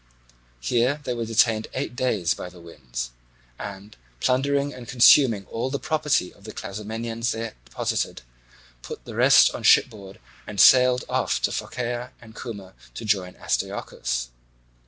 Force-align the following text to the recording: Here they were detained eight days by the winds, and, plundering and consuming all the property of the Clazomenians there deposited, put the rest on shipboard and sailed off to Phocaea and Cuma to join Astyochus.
Here 0.61 0.99
they 1.03 1.13
were 1.13 1.25
detained 1.27 1.67
eight 1.75 1.95
days 1.95 2.33
by 2.33 2.49
the 2.49 2.59
winds, 2.59 3.11
and, 3.59 3.95
plundering 4.19 4.73
and 4.73 4.87
consuming 4.87 5.45
all 5.45 5.69
the 5.69 5.77
property 5.77 6.33
of 6.33 6.43
the 6.43 6.51
Clazomenians 6.53 7.33
there 7.33 7.53
deposited, 7.65 8.23
put 8.81 9.05
the 9.05 9.13
rest 9.13 9.53
on 9.53 9.61
shipboard 9.61 10.19
and 10.47 10.59
sailed 10.59 11.03
off 11.07 11.39
to 11.43 11.51
Phocaea 11.51 12.13
and 12.19 12.35
Cuma 12.35 12.73
to 12.95 13.05
join 13.05 13.35
Astyochus. 13.35 14.29